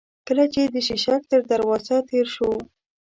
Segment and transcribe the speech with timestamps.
[0.27, 2.57] کله چې د شېشک تر دروازه تېر شوو.